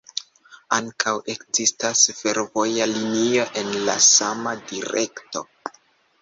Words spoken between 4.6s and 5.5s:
direkto.